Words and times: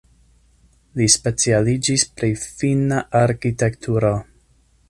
Li 1.01 1.07
specialiĝis 1.15 2.07
pri 2.21 2.31
la 2.39 2.49
finna 2.57 3.05
arkitekturo. 3.23 4.17